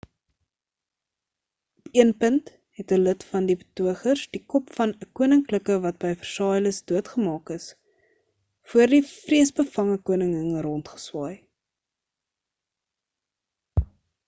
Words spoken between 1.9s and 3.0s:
een punt het